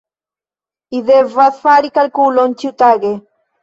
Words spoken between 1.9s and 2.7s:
kalkulon